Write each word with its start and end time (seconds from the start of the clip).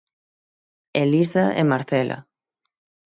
Elisa 1.03 1.45
e 1.61 1.63
Marcela. 1.71 2.17